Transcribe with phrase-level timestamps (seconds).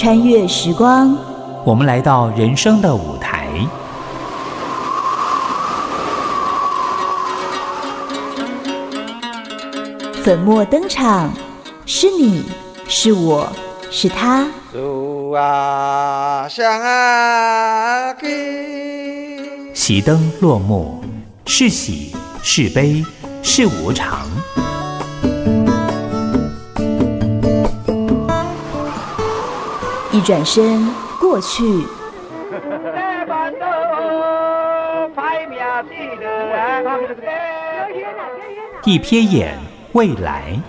[0.00, 1.14] 穿越时光，
[1.62, 3.46] 我们来到人生的舞台，
[10.22, 11.30] 粉墨登场，
[11.84, 12.46] 是你
[12.88, 13.46] 是我
[13.90, 14.48] 是他。
[19.74, 21.04] 熄灯落幕，
[21.44, 23.04] 是喜是悲
[23.42, 24.26] 是无常。
[30.20, 30.86] 一转身，
[31.18, 31.64] 过去；
[38.84, 39.58] 一瞥眼，
[39.92, 40.60] 未来。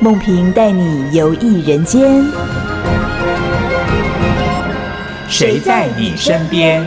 [0.00, 2.26] 梦萍带你游艺人间，
[5.28, 6.84] 谁在你身边？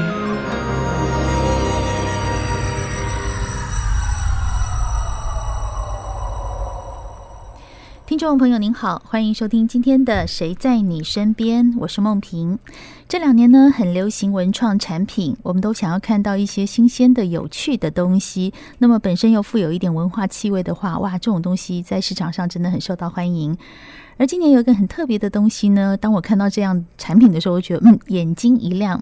[8.28, 12.60] 众朋友您好，欢迎收听今天的《谁在你身边》，我是梦萍。
[13.08, 18.54] 这两年呢，很流行文创产品，我们都想要看到一些新鲜的、有趣的东西。
[18.80, 23.58] 那么本身又富有一点文化气味的话，哇，这种东西在市场上真的很受到欢迎。
[24.18, 29.02] 而今年有一个很特别的东西呢，当我看到这样产品的时候，我觉得嗯，眼睛一亮。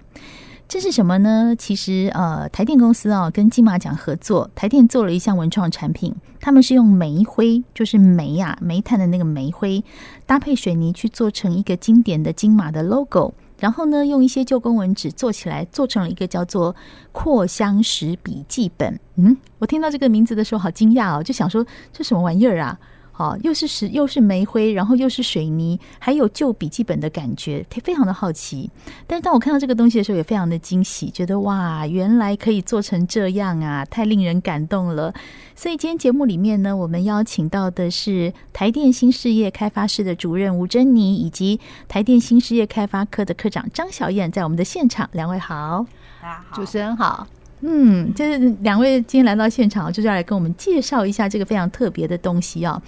[0.68, 1.56] 这是什么呢？
[1.58, 6.14] 其实呃，台电公司啊，跟金马奖合作，台电做了一项文创产品。
[6.42, 9.84] 他们是用煤灰，就是煤、啊，煤炭的那个煤灰，
[10.26, 13.34] 搭配水泥去做成一个经典的金马的 logo。
[13.60, 16.76] 然后呢，用一些旧公文纸做起来，做成了一个叫做
[17.14, 19.00] “扩香石笔记本”。
[19.16, 22.78] 嗯，我听到这个名字的时候，好惊讶哦，就想说这什么玩意儿啊？
[23.18, 28.70] 好，又是石，又是煤灰，然后又是水泥，还有旧笔记本的感觉，非常的好奇。
[29.08, 35.14] 但是当我看到这个东西的时候，也非常的惊喜，觉得哇，原来可以做成这样啊，太令人感动了。
[35.56, 41.58] 所以今天节目里面呢，我们邀请到的是台电新事业开发室的主任吴珍妮，以及
[41.88, 45.10] 台电新事业开发科的科长张小燕，在我们的现场。
[45.14, 45.86] 两位好，
[46.22, 47.26] 大家好，主持人好。
[47.62, 52.82] 嗯，就是两位今天来到现场，就是要来跟我们介绍一下这个非常特别的东西啊。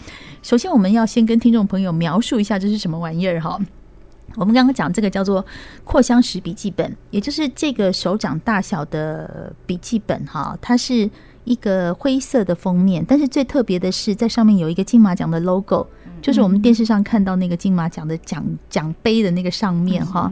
[0.44, 3.59] 首先，我们要先跟听众朋友描述一下这是什么玩意儿哈。
[4.35, 5.44] 我们刚刚讲这个叫做
[5.83, 11.09] 扩香石笔记本，也就是这个手掌大小的笔记本哈，它是
[11.44, 15.88] 一个灰色的封面，但是最特别的是在上面有一个金马奖的 logo，
[16.22, 20.31] 就是我们电视上看到那个金马奖的奖奖杯的那个上面哈。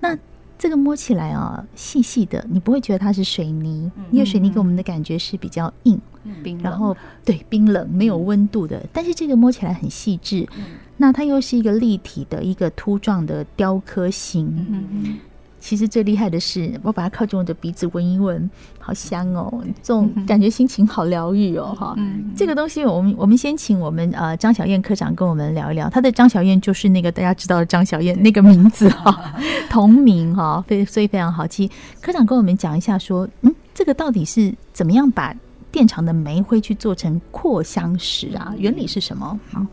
[0.00, 0.16] 那
[0.58, 6.00] 这个摸起来啊，细细的，你不会觉得它是水泥，因为水泥给我们的感觉是比较硬，
[6.42, 8.84] 冰，然后对冰冷没有温度的。
[8.92, 10.46] 但是这个摸起来很细致，
[10.96, 15.20] 那它又是一个立体的一个凸状的雕刻型。
[15.64, 19.50] 其实最厉害的是，我把它靠近我的鼻子闻一闻，好香哦！
[19.82, 22.30] 这种感觉心情好疗愈哦，哈、嗯。
[22.36, 25.88] 这个东西，我们我们先请我们呃张小燕科长跟我们聊一聊。
[25.88, 29.32] 他的张小燕就是那个大家知道的张小燕那个名字哈，
[29.70, 31.70] 同名哈，非所以非常好记。
[32.02, 35.34] 科长跟我们讲一下，说嗯，这个到底是怎么样把
[35.72, 38.54] 电厂的煤灰去做成扩香石啊？
[38.58, 39.40] 原理是什么？
[39.50, 39.64] 好。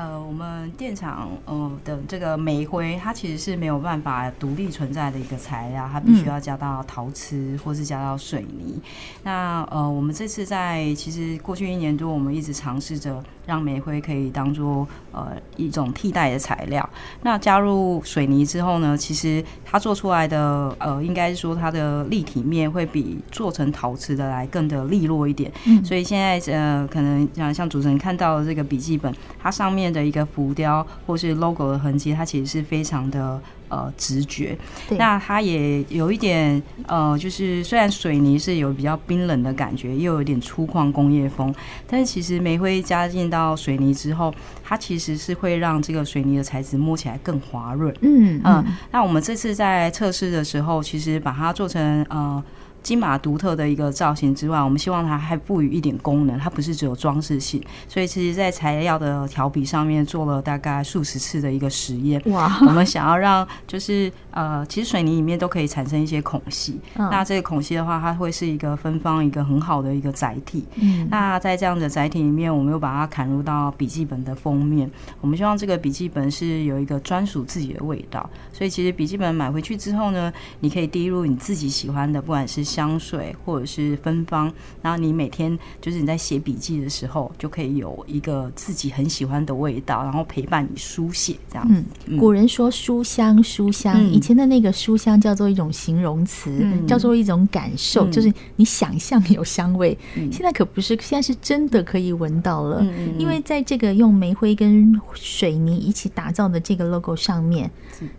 [0.00, 8.80] 呃，我们电厂呃的这个煤灰，它其实是没有办法独立存在的一个材料，它必须要加到陶瓷或是加到水泥。
[9.24, 16.88] 那呃，我们这次在其实过去一年多，我们一直尝试着让煤灰可以当做呃一种替代的材料。
[17.22, 25.52] 那加入水泥之后呢，其实它做出来的呃，应该说它的立体面会比做成陶瓷的来更的利落一点。
[25.66, 29.89] 嗯、所以现在呃，可能像像主持人看到的这个笔记本，它上面。
[29.92, 34.56] 的一个浮雕或是 logo 的痕迹，它其实是非常的呃直觉。
[34.90, 41.54] 那它也有一点呃，就是虽然水泥是有比较冰冷的感觉，又有点粗犷工业风，
[41.86, 47.94] 但是其实煤灰加进到水泥之后，它其实是会让这个水泥的材质摸起来更滑润。
[48.00, 48.66] 嗯嗯、呃。
[48.92, 52.42] 那我们这次在测试的时候，其实把它做成呃。
[52.82, 57.62] 金马独特的一个造型之外，我们希望它还赋予一点功能，它不是只有装饰性。
[57.86, 62.20] 所以，其实，在材料的调笔上面做了大概数十次的一个实验。
[62.26, 62.58] 哇！
[62.66, 66.80] 我们想要让，就是呃，其实水泥里面都可以产生一些孔隙。
[66.96, 70.64] 嗯、那这个孔隙的话，它会是一个芬芳一个很好的一个载体。
[70.76, 71.06] 嗯。
[71.10, 74.90] 那在这样的载体里面，我们又把它砍入到笔记本的封面。
[75.20, 78.28] 我们希望这个笔记本是有一个专属自己的味道。
[78.52, 82.69] 所以，其实笔记本买回去之后呢，你可以滴入你自己喜欢的，不管是。
[82.70, 91.82] 香水或者是芬芳，然后你每天就是你在写笔记的时候，就可以有一个自己很喜欢的味道，然后陪伴你书写这样子。
[92.06, 99.96] 嗯，古人说书香，书香，嗯、以前的那个书香叫做一种形容词，嗯、叫做一种感受，嗯、就是你想象有香味。
[100.14, 107.70] 嗯、现在可不是，现在是真的可以闻到了，嗯、因为在这个用煤灰跟水泥一起打造的这个 logo 上面，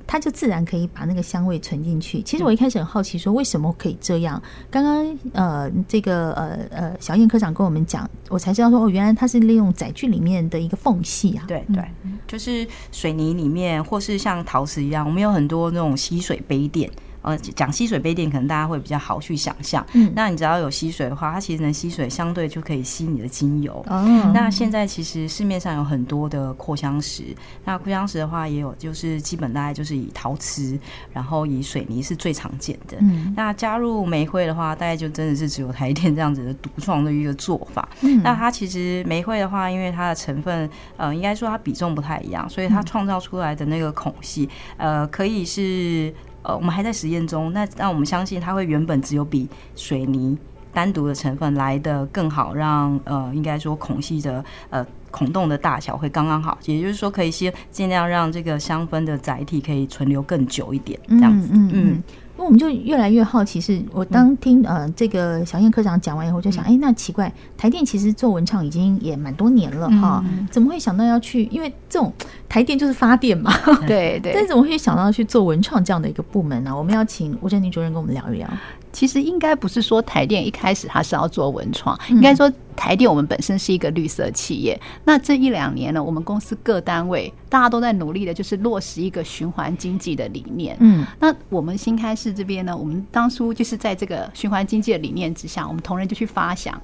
[0.06, 2.21] 它就自然可以把那个香味存进去。
[2.24, 4.40] 其实我一开始很好奇，说为什么可以这样？
[4.69, 11.43] 刚刚呃，这个呃呃，小燕科长跟我们讲，我才知道说哦，原来它是利用载具里面的一个缝隙啊。
[11.47, 11.83] 对对，
[12.27, 16.89] 就是水泥里面，或是像陶瓷一样，我们有很多那种吸水杯垫。
[17.21, 19.85] 呃，讲吸水杯垫，可能大家会比较好去想象。
[19.94, 23.83] 嗯，那你只要有吸水的话，它其实能吸水，相对就可以吸你的精油。
[23.88, 27.23] 哦，那现在其实市面上有很多的扩香石，
[27.63, 30.79] 那扩香石的话，也有就是基本大概就是以陶瓷，
[31.13, 32.97] 然后以水泥是最常见的。
[33.01, 37.88] 嗯，那加入煤灰的话，大概就真的是只有台电这样子的独创的一个做法。
[38.01, 46.12] 嗯，那它其实煤灰的话，因为它的成分，呃，应该说它比重不太一样，所以它创造出来的那个孔隙，呃，可以是。
[46.43, 47.51] 呃，我们还在实验中。
[47.53, 50.38] 那那我们相信，它会原本只有比水泥
[50.73, 56.57] 单独的成分来的更好，让呃，应该说孔隙的呃孔洞的大小会刚刚好。
[56.65, 61.49] 也就是说，可以先尽量让这个香氛的载体可以存留更久一点，这样子。
[61.51, 61.67] 嗯。
[61.67, 62.03] 嗯嗯
[62.38, 71.44] 我们就越来越好奇，是我当听呃这个小燕科长讲完以后，就想，哎，那奇怪，台电其实做文创已经也蛮多年了哈，怎么会想到要去？
[71.51, 72.12] 因为这种
[72.50, 73.54] 台电就是发电嘛，
[73.86, 74.33] 对对。
[74.33, 76.75] 但是怎么会想到去做文创这样的一个部门呢？
[76.75, 78.50] 我们要请吴振宁主任跟我们聊一聊。
[78.92, 84.78] 其实应该不是说台电一开始它是要做文创，应该说台电我们本身是一个绿色企业。
[85.06, 90.75] 那这一两年呢，我们公司各单位大家都在努力的，就是落实一个循环经济的理念。
[90.80, 96.81] 嗯，那我们新开市这边呢，我们当初就是在这个循环经济的理念之下，我们同仁就去发想，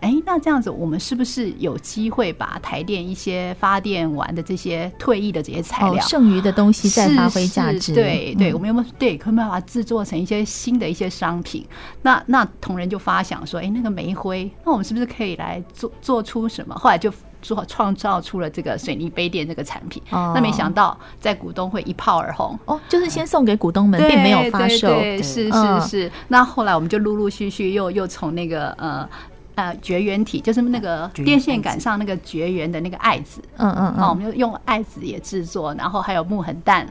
[0.00, 7.94] 哎，那这样子我们是不是有机会把台电一些发电完的这些退役的这些材料，剩余的东西再发挥价值？
[7.94, 11.48] 对对，我们有没有对可不可以把它制作成一些新的一些商品？
[11.48, 11.66] 品，
[12.02, 16.74] 那那同仁就发想说，哎、欸，那个煤灰，那我们是不是可以来做做出什么？
[16.74, 20.02] 后来就做创造出了这个水泥杯垫这个产品。
[20.10, 24.88] 哦、那没想到在股东会一炮而红哦，就是先送给股东们，并没有发售。
[25.22, 26.12] 是是是。
[26.28, 29.08] 那后来我们就陆陆续续又又从那个呃
[29.54, 36.86] 呃绝缘体，就是那个电线杆上那个绝缘的那个艾子，嗯嗯哦，我们就用艾子也制作，然后还有木痕蛋。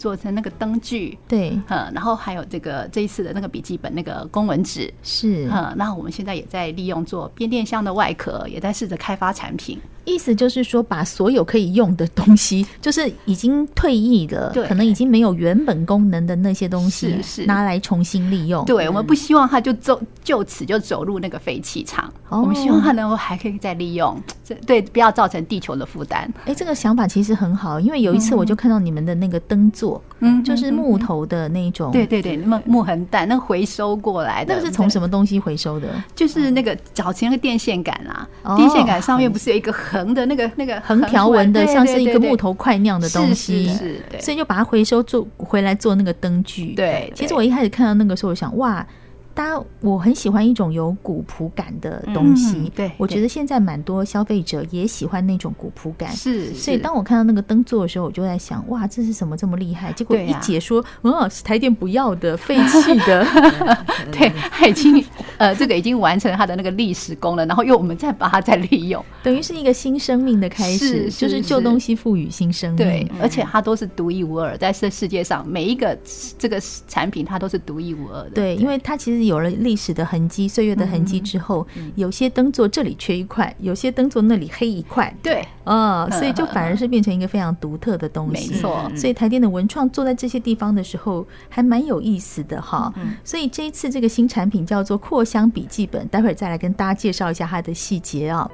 [0.00, 9.78] 做成那个灯具，对，嗯，然后还有这个这一次的那个笔记本那个公文纸，是，嗯，那我们现在也在利用做变电箱的外壳，也在试着开发产品。
[10.04, 14.66] 意思就是说，把所有可以用的东西，就是已经退役的，对。
[14.66, 17.46] 可能已经没有原本功能的那些东西，是是。
[17.46, 18.64] 拿来重新利用。
[18.64, 26.32] 对，我们不希望它就走就此就走入那个废弃场，哦、我们希望它能够还可以再利用，这对不要造成地球的负担。
[26.44, 35.88] 哎，这个想法其实很好，因为有一次我就看到你们的那个灯座，嗯，就是木头的那种，对对对，木木痕蛋，那回收过来的，那个是从什么东西回收的？
[36.14, 46.74] 就是那个早前那个电线杆啊，哦、电线杆上面不是有一个横的那个那个横条纹的，像是一个木头块那样的东西，是，所以就把它回收做回来做那个灯具。
[46.74, 48.86] 对，其实我一开始看到那个时候，我想哇。
[49.34, 52.56] 大家，我很喜欢一种有古朴感的东西。
[52.56, 56.10] 嗯、对，我觉得现在蛮多消费者也喜欢那种古朴感。
[56.14, 59.92] 是，所以当我看到那个灯座的时候，我就在想，哇，这是什么这么厉害？
[59.92, 63.26] 结果一解说，哦、啊，是台电不要的废弃的。
[64.10, 65.02] 对，它已经
[65.38, 72.76] 呃，这个已经完成它的那个历史功能，然后又我们再把它再利用，等于是一个新生命的开始，是是是就是旧东西赋予新生命。
[72.76, 75.96] 对，而且它都是独一无二，在这世界上每一个
[76.36, 78.30] 这个产品它都是独一无二的。
[78.30, 79.19] 对，因为它其实。
[79.24, 85.14] 有了历史的痕迹、岁月的痕迹之后，有些灯座这里缺一块，有些灯座那里黑一块。
[85.22, 88.52] 对，嗯，所以就反而是变成一个非常独特的东西。
[88.52, 92.92] 没错，所以台电的文创做在这些地方的时候，还蛮有意思的哈。
[93.24, 98.50] 所以这一次这个新产品叫做扩香笔记本，待会儿再来跟大家介绍一下它的细节啊。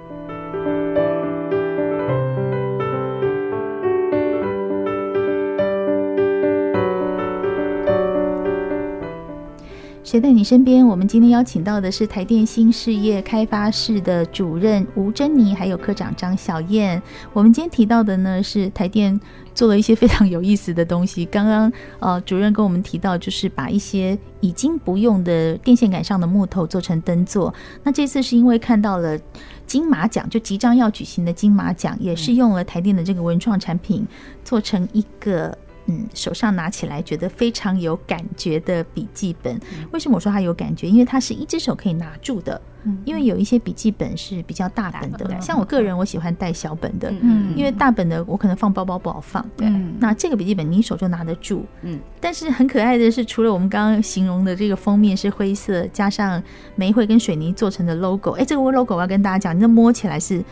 [10.07, 10.87] 谁在你身边？
[10.87, 17.03] 我们今天邀请到的是台电新事业开发室的主任吴珍妮，还有科长张小燕。
[17.33, 19.21] 我们今天提到的呢，是台电
[19.53, 21.25] 做了一些非常有意思的东西。
[21.25, 27.53] 刚刚呃，主任跟我们提到，就是把一些已经不用的电线杆上的木头做成灯座。
[27.83, 29.19] 那这次是因为看到了
[29.67, 34.07] 金马奖，就即将要举行的金马奖，也是用了台电的这个文创产品
[34.45, 35.59] 做成一个。
[35.87, 39.59] 嗯，手上拿起来觉得非常有感觉的笔记本。
[39.93, 40.89] 为什么我说它有感觉？
[40.89, 42.61] 因为它是一只手可以拿住的。
[43.05, 49.45] 因为有一些笔记本是比较大本的，像我个人我喜欢带小本的，嗯，因为大本的我可能放包包不好放。
[49.57, 51.99] 对，那这个笔记本你手就拿得住，嗯。
[52.21, 56.41] 但是很可爱的是，除了我们刚刚形容的这个封面是灰色，加上
[56.77, 60.45] 玫瑰跟水泥做成的 logo，哎，这个 logo 我要跟大家讲，你那摸起来是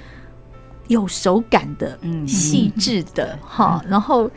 [0.89, 4.29] 有手感的，嗯，细致的，哈，然后。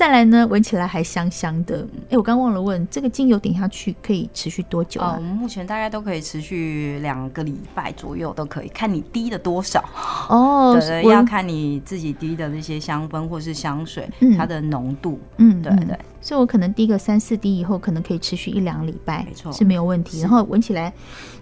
[0.00, 1.86] 再来呢，闻起来还香香的。
[2.08, 5.10] 哎，我刚忘了问，这个精油点下去可以持续多久啊？
[5.10, 9.84] 哦，我们目前大概都可以持续两个礼拜左右，都可以看你滴的多少
[10.30, 10.74] 哦。
[10.80, 15.20] 对，要看你自己滴的那些香氛或是香水，嗯、它的浓度。
[15.36, 15.98] 嗯，对对。
[16.20, 20.20] 所以我可能滴个三四滴以后，可能可以持续一两礼拜，没错，是没有问题。
[20.20, 20.92] 然后闻起来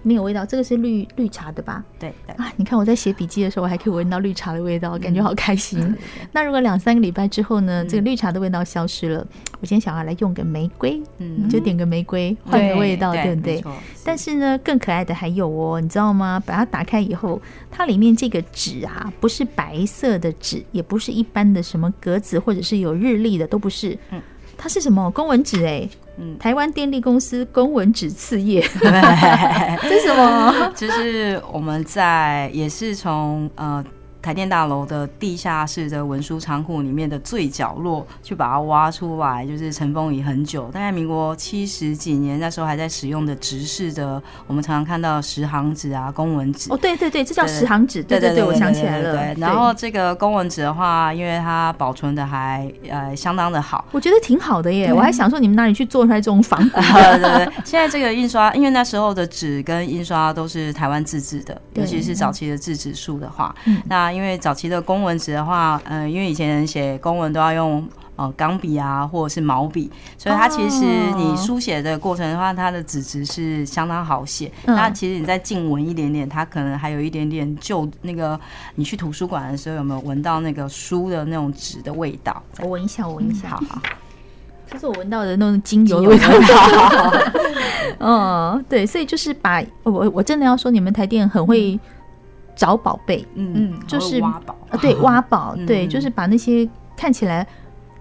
[0.03, 1.85] 没有味道，这个是绿绿茶的吧？
[1.99, 5.95] 对对啊，你看我在写笔记的时候，我还可以闻到绿茶的味道，感觉好开心。
[6.33, 9.27] 那如果两三个礼拜之后呢，这个绿茶的味道消失了，
[9.61, 13.63] 我今天想要来用个玫瑰，嗯，就点个玫瑰换个味道，对不对？
[14.05, 16.41] 但是呢，更可爱的还有哦，你知道吗？
[16.47, 24.23] 把它打开以后，它里面这个纸啊，不是白色的纸，也不是一般的什么格子或者是有日历的，都不是，嗯。
[24.59, 25.65] 它是什么公文纸？
[25.65, 25.89] 哎，
[26.19, 28.61] 嗯，台湾电力公司公文纸次页，
[29.83, 30.73] 这是什么？
[30.77, 33.83] 就是我们在也是从呃。
[34.21, 46.71] 台电大楼的地下室的文书仓库里面的最角落，去把它挖出来，就是尘封已很久，大概民国七十几年那时候还在使用的直式的，我们常常看到十行纸啊，公文纸。
[46.73, 48.03] 哦，对对对，这叫十行纸。
[48.03, 49.13] 对对对，我想起来了。
[49.13, 54.93] 对，然后这个公文纸的话，因为它保存的还呃相当的好，我觉得挺好的耶。
[54.93, 56.81] 我还想说，你们哪里去做出来这种仿古？
[56.93, 63.55] 对对对，现在这个印刷，因为那时候的纸跟印刷都是台湾自制的，尤其是早期的制纸术的话，
[63.89, 64.09] 那。
[64.19, 70.85] 因为早期的公文纸的话，嗯、呃，因为以前人写公文都要用呃钢笔啊，或者是毛笔，所以它其实
[71.15, 74.51] 你书写的过程的话，它的纸质是相当好写。
[74.67, 78.39] 嗯、那其实你再静闻一点点，它可能还有一点点旧那个。
[78.75, 82.43] 你去图书馆的时候有没有闻到那个书的那种纸的味道？
[82.61, 83.57] 我闻一下，我闻一下。
[83.61, 83.83] 嗯、好好，
[84.69, 86.27] 这是我闻到的那种精油的味道。
[88.01, 91.81] 嗯，对，所以就是把我我真的要说，你们台电很会、嗯。
[92.59, 97.47] 找宝贝，嗯嗯，就是挖宝，对，挖宝，对， 就是把那些看起来。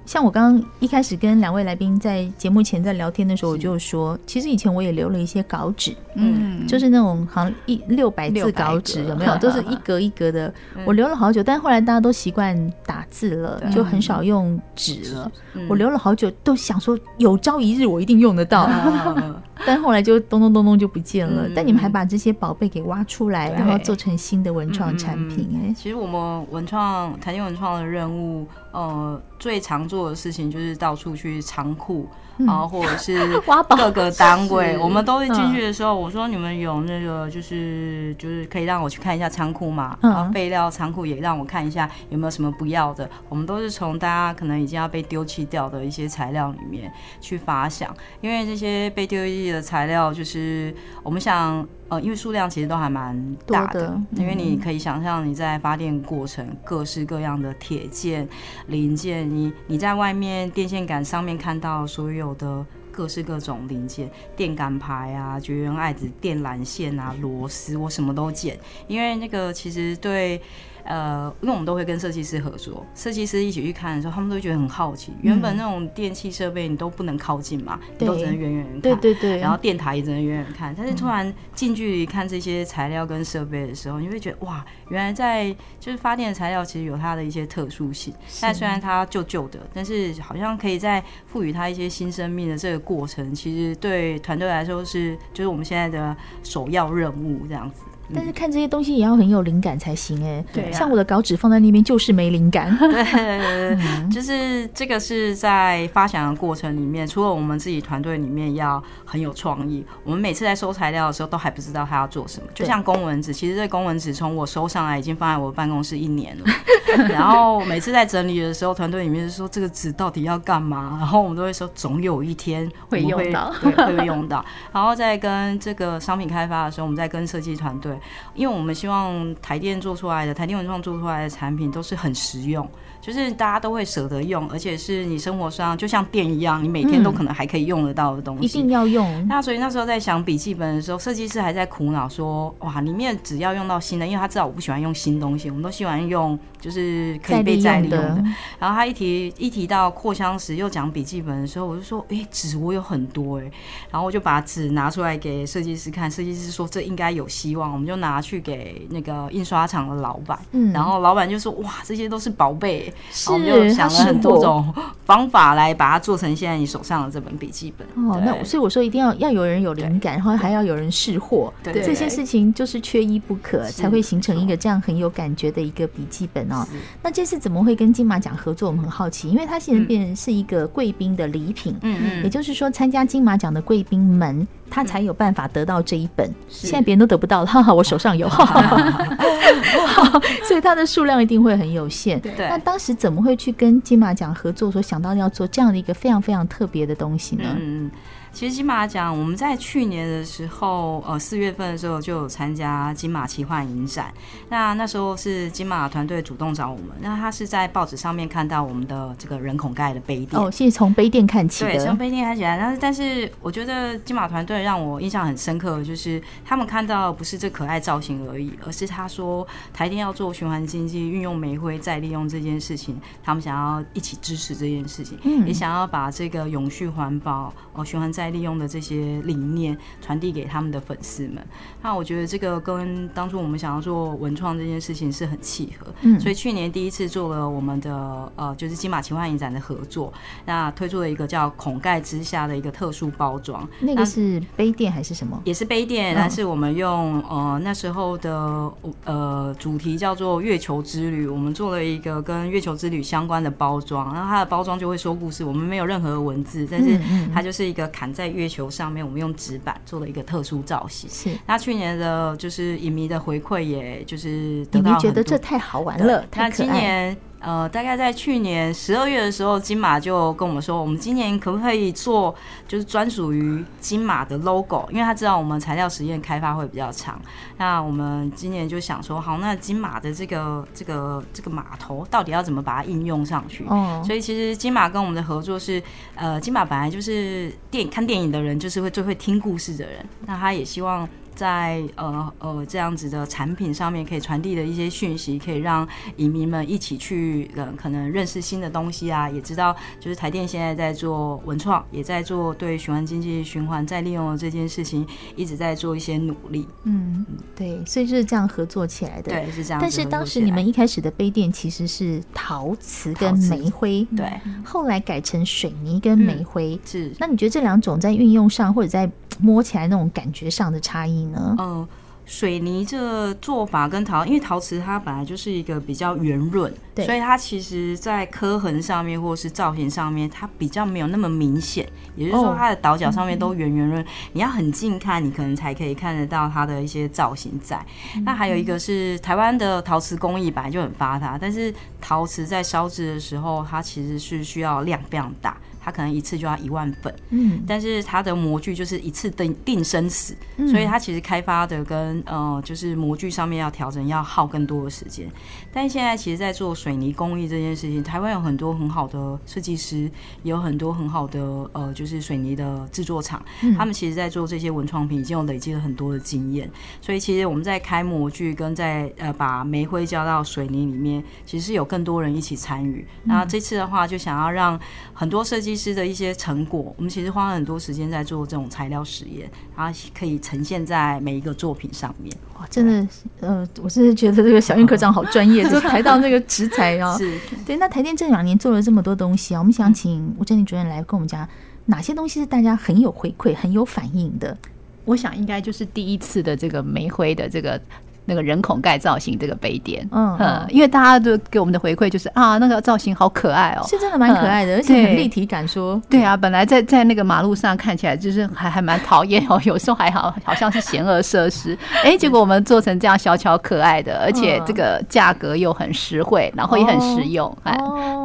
[0.03, 9.35] 像我刚刚一开始跟两位来宾在节目前在聊天的时候，我就说，其实以前我也留了一些稿纸，嗯，就是那种好像一六百字稿纸，有没有？
[9.39, 10.51] 都是一格一格的，
[10.85, 15.29] 我留了好久，但后来大家都习惯打字了，就很少用纸了。
[15.67, 18.65] 我留了好久，都想说有朝一日我一定用得到，
[19.65, 21.49] 但后来就咚咚咚咚就不见了。
[21.55, 28.47] 但你们还把这些宝贝给挖出来，然后做成新的文创产品，哎，其实我们文创台电文创的任务。
[28.77, 32.07] 呃，最常做的事情就是到处去仓库，
[32.38, 33.36] 然后或者是
[33.75, 43.10] 各个单位，我们都会进去的时候，我说你们有那个就是就是可以让我去看一下仓库嘛，然后备料仓库也让我看一下有没有什么不要的。
[43.29, 47.91] 我们都是从大家可能已经要被丢弃掉的一些材料里面去发想，
[48.22, 51.67] 因为这些被丢弃的材料就是我们想。
[51.89, 53.15] 呃，因为数量其实都还蛮
[53.46, 58.27] 大的，的因为你可以想象你在发电过程，各式各样的铁件
[58.67, 70.41] 零件，你你在外面电线杆上面看到所有的各式各种零件，电杆牌啊、绝缘爱子、电缆线啊、螺丝，我什么都捡，因为那个其实对。
[70.88, 75.13] 呃，因为我们都会跟设计师合作，设计师一起去看的时候，他们都觉得很好奇。
[75.22, 78.82] 原本那种电器设备你都不能靠近嘛，你都只能远远看。
[78.82, 79.38] 对对对。
[79.39, 88.13] 然后电台也只能远远看，但是突然近距离看这些材料跟设备的时候，你会觉得哇，原来在就是发电的材料其实有它的一些特殊性。
[88.41, 97.82] 但虽然它旧旧的，但是好像可以在赋予它一些新生命的这个过程，其实对团队来说是就是我们现在的首要任务这样子。
[98.15, 102.75] 但是看这些东西也要很有灵感才行哎，对，像我的稿纸放在那边就是没灵感。
[102.77, 103.77] 对，
[104.09, 112.47] 就是这个是在发想的过程里面，除了我们自己团队里面要很有创意，我们每次在收材料的时候都还不知道他要做什么。
[112.53, 116.45] 就像公文纸，其实这公文纸从我收上来已经放在我办公室一年了，
[117.09, 120.95] 然后每次在整理的时候，团队里面就说这个纸到底要干嘛？
[120.99, 124.43] 然后我们都会说总有一天会用到，对，会用到。
[124.71, 127.96] 然后再跟这个商品开发的时候，我们再跟设计团队。
[128.33, 132.67] 因为我们希望台电做出来的、台电文创做出来的产品都是很实用。
[133.07, 138.41] 就是大家都会舍得用，而且是你生活上就像电一样，你每天都可能还可以用得到的东西。
[138.41, 139.27] 嗯、一定要用。
[139.29, 148.21] 那所以那时候在想笔记本的时候，设计师还在苦恼说：哇，里面只要用到新的，因为他知道我不喜欢用新东西，我们都喜欢用就是可以被再利用的。
[148.59, 153.51] 然后他一提一提到扩香石又讲笔记本的时候，我就说：哎、欸，纸我有很多哎、欸。
[153.89, 160.37] 然后我就把纸拿出来给设计师看，设计师说这应该有希望，我们就拿去给那个印刷厂的老板。
[160.51, 160.73] 嗯。
[160.73, 162.93] 然后老板就说：哇，这些都是宝贝。
[163.11, 164.73] 是，我们就想了很多种
[165.05, 167.87] 方法来把它做成现在你手上的这本笔记本。
[168.09, 176.67] 哦，那所以我说一定要要有人有灵感，然后还要有人试货，对，这些事情就是缺一不可，才会形成一个这样很有感觉的一个笔记本哦。
[177.01, 178.67] 那这次怎么会跟金马奖合作？
[178.67, 184.47] 我们很好奇，因为它现在变成是一个贵宾的礼品，嗯嗯，也就是说参加金马奖的贵宾们。
[184.69, 188.29] 他才有办法得到这一本，现在别人都得不到了， 哈哈，我手上有，
[190.43, 192.19] 所以它的数量一定会很有限。
[192.19, 197.45] 对，那当时怎么会去跟金马奖合作，说想到要做这样的一个非常非常特别的东西呢？
[197.59, 197.89] 嗯。
[198.38, 204.13] 其实金马奖，我们在去年的时候，呃，四月份的时候就有参加金马奇幻影展。
[204.48, 210.39] 那那时候是金马团队主动找我们，那他是在报纸上面看到我们的这个人孔盖的杯垫。
[210.39, 211.72] 哦，是从杯垫看起的。
[211.72, 212.60] 对，从杯垫看起来。
[212.60, 228.26] 但是，但是我觉得金马团队让我印象很深刻的就是他们看到不是这可爱造型而已，而是他说台电要做循环经济，运用煤灰再利用这件事情，他们想要一起支持这件事情，嗯，也想要把这个永续环保哦，循环再。
[228.29, 231.46] 利用的这些理念传递给他们的粉丝们，
[231.81, 240.12] 那我觉得这个跟当初我们想要做文创这件事情是很契合，嗯，所以去年第一次做了我们的呃，就是金马奇幻影展的合作，
[240.46, 245.39] 那推出了一个叫孔盖之下的一个特殊包装，那个是杯垫还是什么？
[245.46, 248.69] 也是杯垫，但是我们用呃那时候的
[249.05, 257.00] 呃主题叫做月球之旅，我们做了一个跟月球之旅相关的包装，然后它的包装就会说故事，我们没有任何文字，但是
[257.34, 258.07] 它就是一个砍。
[258.17, 261.07] 在月球上面，我们用纸板做了一个特殊造型。
[261.07, 266.25] 是，那去年的就是影迷的回馈，也就是得到很多，觉得这太好玩了。
[266.36, 267.15] 那今年。
[267.39, 272.34] 呃，大概在去年十二月的时候，金马就跟我们说，我们今年可不可以做
[272.67, 274.88] 就是专属于金马的 logo？
[274.91, 277.22] 因为他知道我们材料实验开发会比较长。
[277.58, 283.65] 那我们今年就想说，好，那金马的这个这个这个码头到底要怎么把它应用上去？
[283.67, 285.82] 哦，所以其实金马跟我们的合作是，
[286.15, 290.03] 呃，金马本来就是电影看电影的人，就是会最会听故事的人。
[290.25, 291.08] 那他也希望。
[291.38, 306.67] 在呃呃这样子的产品上面，可以传递的一些讯息，可以让影迷们一起去呃可能认识新的东西啊，也知道就是台电现在在做文创，也在做对循环经济、循环再利用的这件事情，一直在做一些努力。
[306.84, 307.23] 嗯，
[307.56, 309.32] 对，所以就是这样合作起来的。
[309.32, 309.80] 对，是这样。
[309.80, 314.28] 但是当时你们一开始的杯垫其实是陶瓷跟煤灰，对，
[314.65, 316.76] 后来改成水泥跟煤灰。
[316.76, 317.12] 嗯、是。
[317.19, 321.56] 那你觉得这两种在运用上或者在摸起来那种感觉上的差异呢？
[321.60, 321.88] 嗯，
[322.26, 331.88] 水泥这做法跟陶，因为陶瓷它本来就是一个比较圆润，对，所以它其实在刻痕上面或是造型上面，它比较没有那么明显。
[332.17, 337.80] 也就是说，它的倒角上面都圆圆润，你要很近看，你可能才可以看得到它的一些造型在。
[338.15, 345.56] 嗯、那还有一个是台湾的陶瓷工艺本来就很发达，但是陶瓷在烧制的时候，它其实是需要量非常大。
[345.88, 355.30] 它可能一次就要一万粉，嗯，但是它的模具就是一次定定生死，嗯，所以它其实开发的跟呃就是模具上面要调整要耗更多的时间。
[355.71, 360.12] 但现在其实，在做水泥工艺这件事情，台湾有很多很好的设计师，
[360.43, 361.39] 也有很多很好的
[361.71, 366.69] 呃就是水泥的制作厂，嗯，他们其实在做这些文创品已经有累积了很多的经验。
[367.00, 373.08] 所以其实我们在开模具跟在呃把煤灰浇到水泥里面，其实是有更多人一起参与。
[373.23, 374.78] 那这次的话，就想要让
[375.13, 375.76] 很多设计。
[375.77, 382.35] 师的一些成果，我们其实花了很多时间在做这种材料实验，然后可以呈现在每一个作品上面。
[382.57, 383.07] 哇，真的，
[383.39, 387.15] 呃，我真的觉得这个小运科长好专业， 就抬到那个食材啊。
[387.17, 387.77] 是对。
[387.77, 391.47] 那台电这两年做了这么多东西啊，我们想请吴正林主任来跟我们讲，
[391.85, 394.57] 哪些东西是大家很有回馈、很有反应的？
[395.05, 397.79] 我想应该就是第一次的这个煤灰的这个。
[398.27, 405.65] 那个人孔盖造型这个杯垫，嗯嗯，因为大家都给我们的回馈就是啊，那个造型好可爱哦，是真的蛮可爱的，而且很立体感。
[405.67, 405.99] 说。
[406.09, 417.77] 对啊，本来在在那个马路上看起来就是还还蛮讨厌哦，有时候还好好像是嫌恶设施， 哎，结果我们做成这样小巧可爱的，而且这个价格又很实惠，然后也很实用，哎，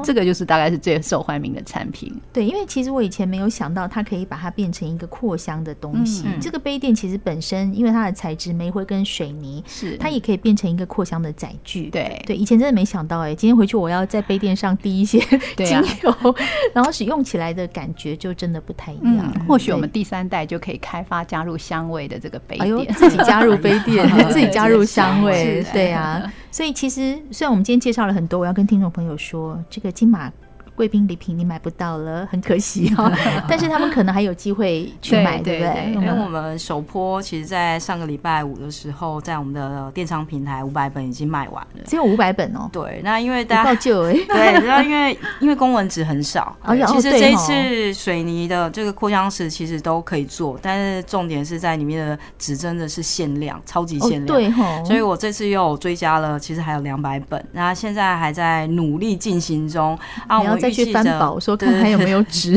[0.03, 2.13] 这个就是大概是最受欢迎的产品。
[2.33, 6.25] 对，因为其实我以前没有想到它可以把它变成一个扩香的东西。
[6.41, 11.91] 这个杯垫其实本身因为它的材质煤灰跟水泥，是它也可以变成一个扩香的载具。
[11.91, 15.19] 对对，以前真的没想到哎，今天回去我要在杯垫上滴一些
[15.57, 16.35] 精油，
[16.75, 19.33] 然后使用起来的感觉就真的不太一样。
[19.49, 25.65] 或许我们第三代就可以开发加入香味的这个杯垫，自己加入杯垫， 自己加入香味。
[25.73, 30.33] 对啊，所以其实虽然我们今天介绍了很多，我要跟听众朋友说，这个金马。
[30.75, 33.13] 贵宾礼品你买不到了，很可惜哈、 哦。
[33.49, 35.93] 但是他们可能还有机会去买，对，对不对？
[35.95, 42.69] 因为我们首波其实，在上个礼拜五的时候，在我们的电商平台五百本已经卖完了，只有五百本哦。
[42.73, 46.57] 对，那因为大家旧哎， 对，然后因为因为公文纸很少，
[46.89, 54.83] 其实这一次水泥的这个扩香石其实都可以做，但是重点是在里面的纸真的是限量，超级限量，对哈。
[54.85, 60.63] 所以我这次又追加了，其实还有两百本，那现在还在努力进行中啊，我们。
[60.73, 62.55] 再去翻宝，说看还有没有纸。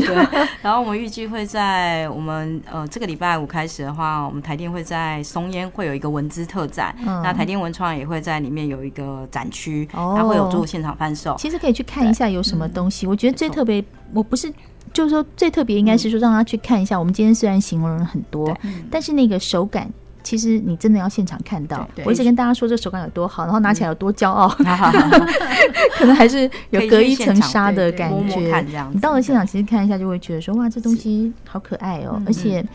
[0.62, 11.34] 然后我们预计会在我们呃这个礼拜五开始的话，我们台电会在松烟会有一个文资特展，嗯、那台电文创也会在里面有一个展区，它、哦、会有做现场贩售。
[11.38, 13.06] 其实可以去看一下有什么东西。
[13.06, 14.52] 我觉得最特别，我不是
[14.92, 16.98] 就是说最特别，应该是说让他去看一下。
[16.98, 18.56] 我们今天虽然形容了很多，
[18.90, 19.90] 但是那个手感。
[20.26, 24.48] 其实你真的要现场看到，我一直跟大家说这手感有多好，然后拿起来有多骄傲，
[25.96, 28.60] 可能还是有隔一层纱的感觉。
[28.92, 32.66] 你到了现场，其实看一下就会觉得说，哇，这东西好可爱哦，而且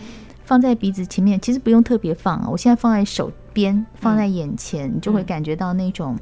[0.45, 6.17] 放在鼻子前面，其实不用特别放啊，我现在放在手边，放在眼前，你就会感觉到那种。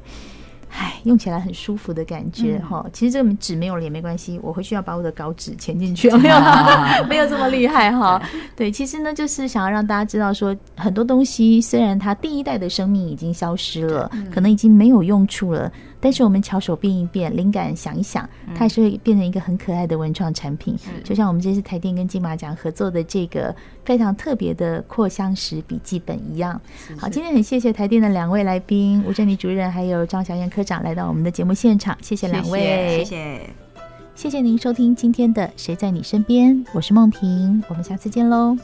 [0.70, 2.82] 哎，用起来很舒服的感觉哈。
[2.84, 6.36] 嗯、其实这个纸没有了也没关系，我回去要把我的稿纸填进去， 没有，
[7.08, 8.20] 没有这么厉害哈。
[8.56, 15.70] 对，其实呢，就是想要让大家知道说，很多东西虽然它第一代的生命已经消失了，嗯、可能已经没有用处了。
[16.00, 20.74] 但是我们巧手变一变，灵感想一想，它还是会变成一个很可爱的文创产品。
[20.86, 26.60] 嗯、就像我们这次台电跟金马奖合作的这个非常特别的扩香石笔记本一样。
[26.76, 33.50] 是是好，今天很谢谢台电的两位来宾，吴振妮主任还有张小燕科长来到我们的节目现场，谢谢两位，谢谢，谢谢，
[34.14, 38.56] 谢谢您收听今天的《谁在你身边》，我是梦萍，我们下次见喽。